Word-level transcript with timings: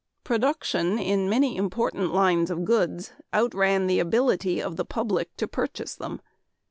"...Production 0.23 0.97
in 0.97 1.29
many 1.29 1.55
important 1.55 2.11
lines 2.11 2.49
of 2.49 2.65
goods 2.65 3.13
outran 3.35 3.85
the 3.85 3.99
ability 3.99 4.59
of 4.59 4.75
the 4.75 4.83
public 4.83 5.37
to 5.37 5.47
purchase 5.47 5.93
them. 5.93 6.21